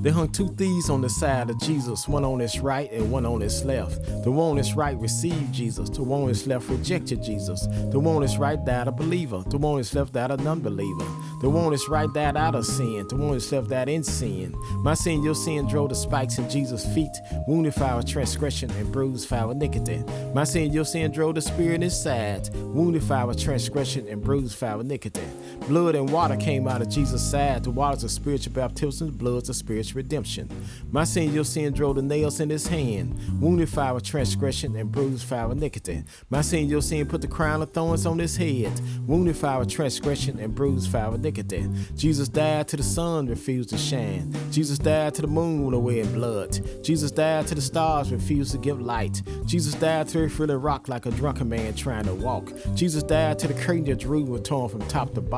They 0.00 0.10
hung 0.10 0.28
two 0.28 0.48
thieves 0.54 0.88
on 0.90 1.00
the 1.00 1.10
side 1.10 1.50
of 1.50 1.60
Jesus, 1.60 2.08
one 2.08 2.24
on 2.24 2.38
his 2.38 2.60
right 2.60 2.90
and 2.92 3.10
one 3.10 3.26
on 3.26 3.40
his 3.40 3.64
left. 3.64 4.04
The 4.24 4.30
one 4.30 4.52
on 4.52 4.56
his 4.56 4.74
right 4.74 4.98
received 4.98 5.52
Jesus, 5.52 5.90
the 5.90 6.02
one 6.02 6.22
on 6.22 6.28
his 6.28 6.46
left 6.46 6.68
rejected 6.68 7.22
Jesus. 7.22 7.66
The 7.90 7.98
one 7.98 8.16
on 8.16 8.22
his 8.22 8.38
right 8.38 8.62
died 8.64 8.88
a 8.88 8.92
believer, 8.92 9.42
the 9.46 9.58
one 9.58 9.72
on 9.72 9.78
his 9.78 9.94
left 9.94 10.12
died 10.12 10.30
a 10.30 10.36
non 10.36 10.60
believer. 10.60 11.04
The 11.40 11.50
one 11.50 11.66
on 11.66 11.72
his 11.72 11.88
right 11.88 12.12
died 12.12 12.36
out 12.36 12.54
of 12.54 12.66
sin, 12.66 13.06
the 13.08 13.16
one 13.16 13.28
on 13.28 13.34
his 13.34 13.52
left 13.52 13.68
died 13.68 13.88
in 13.88 14.02
sin. 14.02 14.54
My 14.82 14.94
sin, 14.94 15.22
your 15.22 15.34
sin 15.34 15.66
drove 15.66 15.90
the 15.90 15.94
spikes 15.94 16.38
in 16.38 16.48
Jesus' 16.48 16.86
feet, 16.94 17.12
wounded 17.46 17.74
for 17.74 17.84
our 17.84 18.02
transgression 18.02 18.70
and 18.72 18.90
bruised 18.92 19.28
for 19.28 19.36
our 19.36 19.52
iniquity. 19.52 20.02
My 20.34 20.44
sin, 20.44 20.72
your 20.72 20.84
sin 20.84 21.12
drove 21.12 21.34
the 21.34 21.42
spear 21.42 21.74
in 21.74 21.82
his 21.82 21.98
inside, 21.98 22.48
wounded 22.54 23.02
for 23.02 23.14
our 23.14 23.34
transgression 23.34 24.06
and 24.08 24.22
bruised 24.22 24.56
for 24.56 24.66
our 24.66 24.80
iniquity. 24.80 25.26
Blood 25.68 25.94
and 25.94 26.10
water 26.10 26.36
came 26.36 26.66
out 26.66 26.82
of 26.82 26.88
Jesus' 26.88 27.28
side. 27.28 27.64
The 27.64 27.70
waters 27.70 28.04
of 28.04 28.10
spiritual 28.10 28.52
baptism, 28.52 29.08
the 29.08 29.12
bloods 29.12 29.48
of 29.48 29.56
spiritual 29.56 29.98
redemption. 29.98 30.48
My 30.90 31.04
sin, 31.04 31.32
your 31.32 31.44
sin 31.44 31.72
drove 31.72 31.96
the 31.96 32.02
nails 32.02 32.40
in 32.40 32.50
his 32.50 32.66
hand, 32.66 33.18
wounded 33.40 33.68
for 33.68 33.80
our 33.80 34.00
transgression 34.00 34.76
and 34.76 34.90
bruised 34.90 35.26
for 35.26 35.36
our 35.36 35.52
iniquity. 35.52 36.04
My 36.30 36.40
sin, 36.40 36.68
your 36.68 36.82
sin 36.82 37.06
put 37.06 37.20
the 37.20 37.28
crown 37.28 37.62
of 37.62 37.70
thorns 37.72 38.06
on 38.06 38.18
his 38.18 38.36
head, 38.36 38.72
wounded 39.06 39.36
for 39.36 39.46
our 39.46 39.64
transgression 39.64 40.38
and 40.38 40.54
bruised 40.54 40.90
for 40.90 40.98
our 40.98 41.14
iniquity. 41.14 41.68
Jesus 41.96 42.28
died 42.28 42.68
to 42.68 42.76
the 42.76 42.82
sun 42.82 43.26
refused 43.26 43.70
to 43.70 43.78
shine. 43.78 44.34
Jesus 44.50 44.78
died 44.78 45.14
to 45.14 45.22
the 45.22 45.28
moon 45.28 45.74
away 45.74 46.00
in 46.00 46.12
blood. 46.12 46.58
Jesus 46.82 47.10
died 47.10 47.46
to 47.48 47.54
the 47.54 47.60
stars 47.60 48.10
refused 48.10 48.52
to 48.52 48.58
give 48.58 48.80
light. 48.80 49.22
Jesus 49.44 49.74
died 49.74 50.08
till 50.08 50.26
he 50.26 50.34
really 50.36 50.56
rocked 50.56 50.88
like 50.88 51.06
a 51.06 51.10
drunken 51.10 51.48
man 51.48 51.74
trying 51.74 52.04
to 52.04 52.14
walk. 52.14 52.52
Jesus 52.74 53.02
died 53.02 53.38
till 53.38 53.48
the 53.48 53.60
curtain 53.60 53.84
Jerusalem 53.84 54.30
was 54.30 54.42
torn 54.42 54.68
from 54.68 54.82
top 54.88 55.14
to 55.14 55.20
bottom. 55.20 55.37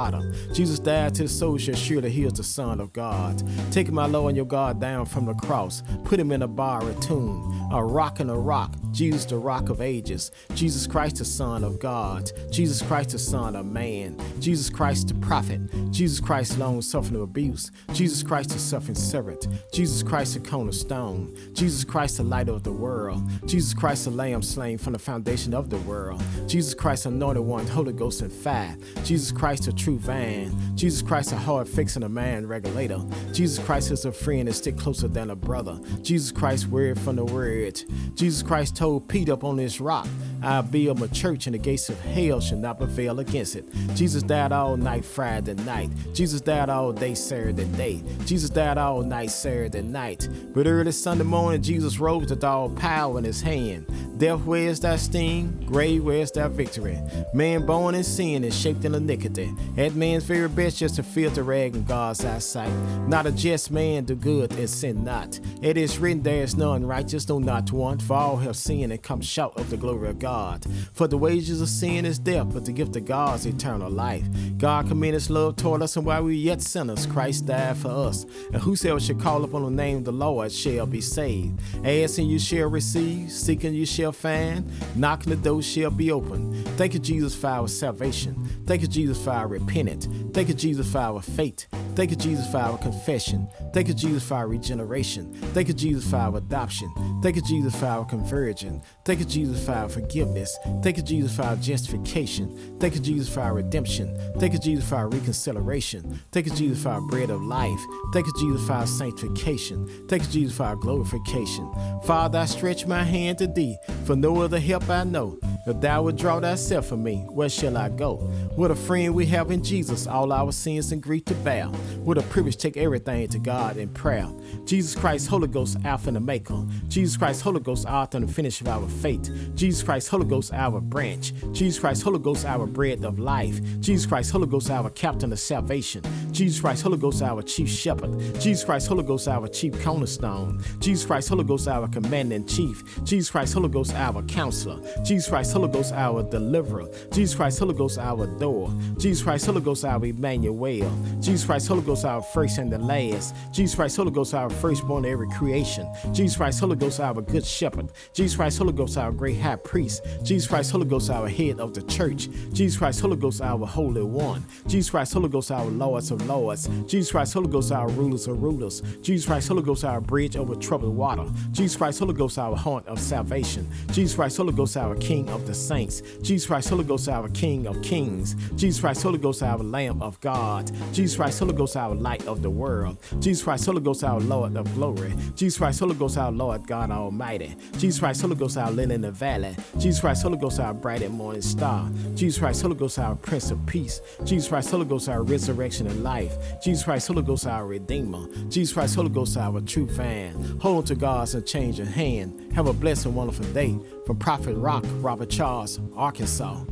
Jesus 0.53 0.79
died 0.79 1.15
till 1.15 1.27
the 1.27 1.33
soul 1.33 1.59
shall 1.59 1.75
surely 1.75 2.11
hear 2.11 2.31
the 2.31 2.43
Son 2.43 2.81
of 2.81 2.93
God. 2.93 3.43
Taking 3.71 3.95
my 3.95 4.07
Lord 4.07 4.31
and 4.31 4.37
your 4.37 4.47
God 4.47 4.81
down 4.81 5.07
from 5.07 5.27
the 5.27 5.35
cross, 5.35 5.83
put 6.05 6.19
him 6.19 6.33
in 6.33 6.43
a 6.43 6.49
bar, 6.49 6.89
a 6.89 6.95
tomb, 6.95 7.69
a 7.73 7.85
rock 7.85 8.21
and 8.21 8.31
a 8.31 8.35
rock. 8.35 8.75
Jesus, 8.93 9.25
the 9.25 9.37
rock 9.37 9.69
of 9.69 9.81
ages. 9.81 10.31
Jesus 10.55 10.87
Christ, 10.87 11.17
the 11.17 11.25
Son 11.25 11.63
of 11.63 11.79
God. 11.79 12.31
Jesus 12.51 12.83
Christ, 12.83 13.11
the 13.11 13.19
Son 13.19 13.55
of 13.55 13.67
man. 13.67 14.17
Jesus 14.41 14.69
Christ, 14.69 15.09
the 15.09 15.15
prophet. 15.15 15.61
Jesus 15.93 16.21
Christ, 16.21 16.59
long 16.59 16.83
suffering 16.83 17.23
abuse. 17.23 17.71
Jesus 17.93 18.23
Christ, 18.23 18.51
the 18.51 18.59
suffering 18.59 18.97
servant. 18.97 19.47
Jesus 19.73 20.03
Christ, 20.03 20.35
the 20.35 20.41
cornerstone. 20.41 21.37
Jesus 21.53 21.85
Christ, 21.85 22.17
the 22.17 22.25
light 22.25 22.49
of 22.49 22.65
the 22.65 22.73
world. 22.73 23.23
Jesus 23.47 23.75
Christ, 23.75 24.05
the 24.05 24.11
lamb 24.11 24.43
slain 24.43 24.79
from 24.79 24.93
the 24.93 24.99
foundation 24.99 25.55
of 25.55 25.71
the 25.71 25.79
world. 25.79 26.23
Jesus 26.47 26.75
Christ, 26.75 27.07
anointed 27.07 27.45
one, 27.45 27.67
Holy 27.67 27.93
Ghost 27.93 28.23
and 28.23 28.33
fire. 28.33 28.77
Jesus 29.05 29.31
Christ, 29.31 29.65
the 29.65 29.73
true 29.73 29.90
vine. 29.99 30.57
Jesus 30.77 31.03
Christ, 31.03 31.33
a 31.33 31.37
hard 31.37 31.69
fixing 31.69 32.03
a 32.03 32.09
man 32.09 32.47
regulator. 32.47 33.01
Jesus 33.33 33.65
Christ 33.65 33.91
is 33.91 34.05
a 34.05 34.13
friend 34.13 34.49
and 34.49 34.55
stick 34.55 34.77
closer 34.77 35.09
than 35.09 35.31
a 35.31 35.37
brother. 35.37 35.79
Jesus 36.03 36.33
Christ, 36.33 36.69
word 36.69 36.99
from 36.99 37.17
the 37.17 37.25
word. 37.25 37.83
Jesus 38.15 38.43
Christ 38.43 38.77
told 38.77 39.09
Peter 39.09 39.33
up 39.33 39.45
on 39.45 39.57
this 39.57 39.81
rock, 39.81 40.09
I'll 40.43 40.63
build 40.63 41.01
my 41.01 41.07
church 41.09 41.47
and 41.47 41.55
the 41.55 41.59
gates 41.59 41.89
of 41.91 42.01
hell 42.01 42.41
shall 42.41 42.59
not 42.59 42.79
prevail 42.79 43.21
against 43.21 43.57
it. 43.57 43.65
Jesus 43.95 44.23
died 44.23 44.53
all 44.53 44.77
night 44.77 45.05
Friday 45.05 45.55
night. 45.55 45.91
Jesus 46.15 46.41
died 46.41 46.71
all 46.71 46.93
day 46.93 47.15
Saturday 47.15 47.65
day. 47.65 48.03
Jesus 48.25 48.51
died 48.51 48.79
all 48.79 49.03
night 49.03 49.31
Saturday 49.31 49.83
night. 49.83 50.29
But 50.55 50.67
early 50.67 50.93
Sunday 50.93 51.25
morning, 51.25 51.63
Jesus 51.63 51.99
rose 51.99 52.31
with 52.31 52.45
all 52.45 52.71
power 52.71 53.19
in 53.19 53.25
his 53.25 53.43
hand. 53.43 53.87
Death, 54.19 54.41
where's 54.41 54.81
that 54.81 55.01
sting? 55.01 55.65
Grave, 55.67 56.05
where's 56.05 56.31
that 56.33 56.53
victory? 56.53 56.99
Man 57.35 57.67
born 57.67 57.95
in 57.95 58.05
sin 58.05 58.45
and 58.45 58.53
shaped 58.53 58.85
in 58.85 58.95
iniquity. 58.95 59.51
At 59.81 59.95
man's 59.95 60.25
very 60.25 60.47
best 60.47 60.77
just 60.77 60.97
to 60.97 61.03
filter 61.03 61.43
rag 61.43 61.75
in 61.75 61.85
God's 61.85 62.23
eyesight. 62.23 62.71
Not 63.09 63.25
a 63.25 63.33
just 63.33 63.71
man 63.71 64.05
do 64.05 64.15
good 64.15 64.53
and 64.53 64.69
sin 64.69 65.05
not. 65.05 65.41
It 65.63 65.79
is 65.79 65.99
written 65.99 66.23
there 66.23 66.43
is 66.43 66.55
none 66.55 66.85
righteous, 66.85 67.27
no 67.27 67.39
not 67.39 67.73
one. 67.73 67.99
For 67.99 68.15
all 68.15 68.37
have 68.37 68.57
sinned 68.57 68.93
and 68.93 69.03
come 69.03 69.23
short 69.23 69.57
of 69.57 69.71
the 69.71 69.79
glory 69.79 70.11
of 70.11 70.19
God. 70.19 70.67
For 70.93 71.09
the 71.09 71.17
wages 71.17 71.63
of 71.63 71.71
sin 71.71 72.05
is 72.05 72.19
death, 72.19 72.49
but 72.53 72.67
the 72.67 72.73
gift 72.73 72.95
of 72.97 73.07
God 73.07 73.39
is 73.39 73.47
eternal 73.47 73.91
life. 73.91 74.27
God 74.59 74.87
commended 74.87 75.15
his 75.15 75.31
love 75.31 75.57
toward 75.57 75.81
us, 75.81 75.97
and 75.97 76.05
while 76.05 76.25
we 76.25 76.37
yet 76.37 76.61
sinners, 76.61 77.07
Christ 77.07 77.47
died 77.47 77.79
for 77.79 77.89
us. 77.89 78.27
And 78.53 78.61
whosoever 78.61 79.01
shall 79.01 79.17
call 79.17 79.45
upon 79.45 79.65
the 79.65 79.71
name 79.71 79.97
of 79.97 80.05
the 80.05 80.13
Lord 80.13 80.53
shall 80.53 80.85
be 80.85 81.01
saved. 81.01 81.59
Asking 81.87 82.29
you 82.29 82.39
shall 82.39 82.69
receive, 82.69 83.33
seeking 83.33 83.73
you 83.73 83.87
shall 83.87 84.13
find, 84.13 84.71
knocking 84.95 85.31
the 85.31 85.37
door 85.37 85.63
shall 85.63 85.91
be 85.91 86.13
open. 86.13 86.53
Thank 86.77 86.93
you, 86.93 87.01
Jesus, 87.01 87.35
for 87.35 87.47
our 87.47 87.67
salvation. 87.67 88.37
Thank 88.67 88.83
you, 88.83 88.89
Jesus, 88.89 89.25
for 89.25 89.31
our 89.31 89.49
repentance. 89.49 89.70
Thank 89.71 90.49
you, 90.49 90.55
Jesus, 90.55 90.91
for 90.91 90.99
our 90.99 91.23
faith. 91.23 91.67
Thank 91.95 92.11
you, 92.11 92.17
Jesus, 92.17 92.51
for 92.51 92.59
our 92.59 92.79
confession. 92.79 93.49
Thank 93.73 93.89
you, 93.89 93.95
Jesus, 93.95 94.23
for 94.27 94.35
our 94.35 94.49
regeneration. 94.49 95.33
Thank 95.53 95.69
you, 95.69 95.75
Jesus, 95.75 96.09
for 96.09 96.17
our 96.17 96.39
adoption. 96.39 96.93
Thank 97.23 97.37
you, 97.37 97.43
Jesus, 97.43 97.75
for 97.75 97.87
our 97.87 98.05
conversion. 98.05 98.83
Thank 99.05 99.21
you, 99.21 99.25
Jesus, 99.25 99.65
for 99.65 99.73
our 99.73 99.89
forgiveness. 99.89 100.57
Thank 100.83 100.97
you, 100.97 101.03
Jesus, 101.03 101.37
for 101.37 101.43
our 101.43 101.57
justification. 101.57 102.79
Thank 102.79 102.95
you, 102.95 103.01
Jesus, 103.01 103.33
for 103.33 103.41
our 103.41 103.55
redemption. 103.55 104.17
Thank 104.39 104.53
you, 104.55 104.59
Jesus, 104.59 104.89
for 104.89 104.97
our 104.97 105.09
reconciliation. 105.09 106.21
Thank 106.33 106.47
you, 106.47 106.55
Jesus, 106.55 106.83
for 106.83 106.91
our 106.91 107.01
bread 107.01 107.31
of 107.31 107.43
life. 107.43 107.81
Thank 108.13 108.27
you, 108.27 108.33
Jesus, 108.39 108.67
for 108.67 108.73
our 108.75 108.87
sanctification. 108.87 109.87
Thank 110.09 110.23
you, 110.25 110.29
Jesus, 110.31 110.57
for 110.57 110.65
our 110.65 110.77
glorification. 110.77 111.73
Father, 112.05 112.39
I 112.39 112.47
stretch 112.47 112.87
my 112.87 113.03
hand 113.03 113.39
to 113.39 113.47
thee, 113.47 113.77
for 114.05 114.17
no 114.17 114.41
other 114.41 114.59
help 114.59 114.89
I 114.89 115.05
know. 115.05 115.39
If 115.67 115.81
thou 115.81 116.05
would 116.05 116.17
draw 116.17 116.41
thyself 116.41 116.87
from 116.87 117.03
me, 117.03 117.27
where 117.29 117.49
shall 117.49 117.77
I 117.77 117.91
go? 117.91 118.17
What 118.57 118.71
a 118.71 118.75
friend 118.75 119.15
we 119.15 119.27
have 119.27 119.51
in 119.51 119.60
Jesus, 119.63 120.07
all 120.07 120.33
our 120.33 120.53
sins 120.53 120.93
and 120.93 121.03
grief 121.03 121.25
to 121.27 121.35
bear. 121.35 121.67
What 122.05 122.19
a 122.19 122.23
privilege 122.23 122.57
take 122.57 122.77
everything 122.77 123.29
to 123.29 123.39
God 123.39 123.77
in 123.77 123.89
prayer. 123.91 124.29
Jesus 124.65 124.95
Christ, 124.99 125.29
Holy 125.29 125.49
Ghost, 125.49 125.77
Alpha 125.85 126.09
and 126.09 126.17
Omega. 126.17 126.67
Jesus 126.89 127.17
Christ, 127.17 127.43
Holy 127.43 127.61
Ghost, 127.61 127.87
author 127.87 128.19
and 128.19 128.35
finish 128.35 128.61
of 128.61 128.69
our 128.69 128.89
faith. 128.89 129.31
Jesus 129.55 129.83
Christ, 129.83 130.09
Holy 130.09 130.27
Ghost, 130.27 130.53
our 130.53 130.81
branch. 130.81 131.33
Jesus 131.53 131.79
Christ, 131.79 132.03
Holy 132.03 132.19
Ghost, 132.19 132.45
our 132.45 132.67
bread 132.67 133.05
of 133.05 133.19
life. 133.19 133.61
Jesus 133.81 134.07
Christ, 134.07 134.31
Holy 134.33 134.47
Ghost, 134.47 134.71
our 134.71 134.91
captain 134.91 135.33
of 135.33 135.39
salvation. 135.39 136.03
Jesus 136.33 136.61
Christ, 136.61 136.83
Holy 136.83 136.99
Ghost, 136.99 137.23
our 137.23 137.43
chief 137.43 137.69
shepherd. 137.69 138.19
Jesus 138.41 138.65
Christ, 138.65 138.89
Holy 138.89 139.03
Ghost, 139.03 139.29
our 139.29 139.49
chief 139.49 139.81
cornerstone. 139.83 140.63
Jesus 140.79 141.05
Christ, 141.05 141.29
Holy 141.29 141.45
Ghost, 141.45 141.69
our 141.69 141.89
commander 141.89 142.37
in 142.37 142.47
chief. 142.47 142.83
Jesus 143.05 143.31
Christ, 143.31 143.55
Holy 143.55 143.69
Ghost, 143.69 143.95
our 143.95 144.23
counselor. 144.23 144.81
Jesus 145.03 145.29
Christ, 145.29 145.53
Holy 145.53 145.69
Ghost, 145.69 145.93
our 145.93 146.23
deliverer. 146.23 146.89
Jesus 147.13 147.35
Christ, 147.35 147.59
Holy 147.59 147.75
Ghost, 147.75 147.99
our 147.99 148.27
door. 148.39 148.73
Jesus 148.99 149.23
Christ, 149.23 149.47
Holy 149.51 149.63
Ghost, 149.63 149.85
our 149.85 150.05
Emmanuel. 150.05 150.93
Jesus 151.19 151.45
Christ, 151.45 151.67
Holy 151.67 151.83
Ghost, 151.83 152.05
our 152.05 152.23
first 152.23 152.59
and 152.59 152.71
the 152.71 152.79
last. 152.79 153.35
Jesus 153.51 153.75
Christ, 153.75 153.97
Holy 153.97 154.13
Ghost, 154.13 154.33
our 154.33 154.49
firstborn 154.49 155.05
of 155.05 155.11
every 155.11 155.29
creation. 155.31 155.93
Jesus 156.13 156.37
Christ, 156.37 156.61
Holy 156.61 156.77
Ghost, 156.77 157.01
our 157.01 157.21
good 157.21 157.45
shepherd. 157.45 157.91
Jesus 158.15 158.37
Christ, 158.37 158.59
Holy 158.59 158.73
Ghost, 158.73 158.97
our 158.97 159.11
great 159.11 159.41
high 159.41 159.57
priest. 159.57 160.05
Jesus 160.23 160.47
Christ, 160.47 160.71
Holy 160.71 160.85
Ghost, 160.85 161.11
our 161.11 161.29
head 161.29 161.59
of 161.59 161.75
the 161.75 161.83
church. 161.83 162.29
Jesus 162.53 162.79
Christ, 162.79 163.01
Holy 163.01 163.17
Ghost, 163.17 163.41
our 163.41 163.67
holy 163.67 164.05
one. 164.05 164.45
Jesus 164.69 164.91
Christ, 164.91 165.15
Holy 165.15 165.29
Ghost, 165.29 165.51
our 165.51 165.65
lords 165.65 166.13
of 166.13 166.25
lords. 166.29 166.69
Jesus 166.87 167.11
Christ, 167.11 167.35
Holy 167.35 167.49
Ghost, 167.49 167.73
our 167.73 167.89
rulers 167.89 168.29
of 168.29 168.41
rulers. 168.41 168.83
Jesus 169.03 169.27
Christ, 169.27 169.49
Holy 169.49 169.65
Ghost, 169.65 169.85
our 169.85 170.01
bridge 170.01 170.37
over 170.37 170.55
troubled 170.55 170.95
water. 170.95 171.27
Jesus 171.51 171.77
Christ, 171.77 171.99
Holy 171.99 172.15
Ghost, 172.15 172.39
our 172.39 172.55
haunt 172.55 172.87
of 172.87 173.01
salvation. 173.01 173.69
Jesus 173.91 174.15
Christ, 174.15 174.37
Holy 174.37 174.53
Ghost, 174.53 174.77
our 174.77 174.95
King 174.95 175.29
of 175.31 175.45
the 175.49 175.55
saints. 175.55 176.03
Jesus 176.23 176.47
Christ, 176.47 176.69
Holy 176.69 176.85
Ghost, 176.85 177.09
our 177.09 177.29
King 177.31 177.67
of 177.67 177.83
kings. 177.83 178.37
Jesus 178.55 178.81
Christ, 178.81 179.03
Holy 179.03 179.19
Ghost, 179.19 179.40
our 179.43 179.59
Lamb 179.59 180.03
of 180.03 180.21
God. 180.21 180.71
Jesus 180.93 181.17
Christ, 181.17 181.39
Holy 181.39 181.55
Ghost, 181.55 181.77
our 181.77 181.95
light 181.95 182.27
of 182.27 182.43
the 182.43 182.51
world. 182.51 182.99
Jesus 183.21 183.43
Christ, 183.43 183.67
Holy 183.67 183.81
Ghost, 183.81 184.05
our 184.05 184.21
Lord 184.21 184.57
of 184.57 184.73
glory. 184.75 185.15
Jesus 185.35 185.59
Christ, 185.59 185.81
Holy 185.81 185.95
Ghost, 185.95 186.19
our 186.19 186.33
Lord 186.33 186.67
God 186.67 186.91
Almighty. 186.91 187.55
Jesus 187.79 188.01
Christ, 188.01 188.23
Holy 188.23 188.37
Ghost, 188.37 188.57
our 188.57 188.71
lily 188.71 188.95
in 188.95 189.01
the 189.01 189.11
valley. 189.11 189.57
Jesus 189.79 190.01
Christ, 190.01 190.23
Holy 190.23 190.37
Ghost, 190.37 190.61
our 190.61 190.75
bright 190.75 191.03
and 191.03 191.15
morning 191.15 191.43
star. 191.43 191.91
Jesus 192.15 192.39
Christ, 192.39 192.63
Holy 192.63 192.75
Ghost, 192.75 192.99
our 192.99 193.15
Prince 193.17 193.51
of 193.51 193.65
Peace. 193.67 194.01
Jesus 194.25 194.49
Christ, 194.49 194.71
Holy 194.71 194.85
Ghost, 194.85 195.09
our 195.09 195.23
resurrection 195.23 195.87
and 195.87 196.03
life. 196.03 196.33
Jesus 196.63 196.85
Christ, 196.85 197.09
Holy 197.09 197.23
Ghost, 197.23 197.47
our 197.47 197.67
Redeemer. 197.67 198.27
Jesus 198.49 198.73
Christ, 198.73 198.97
Holy 198.97 199.11
Ghost, 199.11 199.37
our 199.37 199.61
true 199.61 199.87
fan. 199.87 200.59
Hold 200.61 200.79
on 200.79 200.85
to 200.85 200.95
God's 200.95 201.35
unchanging 201.35 201.87
hand. 201.87 202.53
Have 202.53 202.67
a 202.67 202.73
blessed 202.73 203.07
and 203.07 203.15
wonderful 203.15 203.47
day. 203.53 203.79
From 204.07 204.19
Prophet 204.19 204.55
Rock, 204.57 204.85
Robert 205.01 205.31
Charles, 205.31 205.81
Arkansas. 205.95 206.65